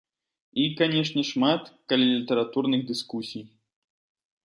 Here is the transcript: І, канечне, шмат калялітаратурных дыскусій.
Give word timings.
І, 0.61 0.63
канечне, 0.79 1.23
шмат 1.33 1.69
калялітаратурных 1.93 2.81
дыскусій. 2.91 3.49